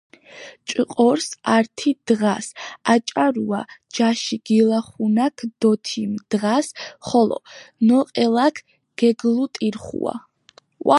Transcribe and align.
ჭყორს 0.67 1.27
ართი 1.55 1.91
დღას 2.07 2.47
აჭარუა 2.93 3.61
ჯაში 3.95 4.37
გილახუნაქ 4.47 5.37
დო 5.59 5.71
თიმ 5.85 6.11
დღას 6.29 6.67
ხოლო 7.07 7.37
ნოყელაქ 7.87 8.55
გეგლუტირხუა. 8.99 10.13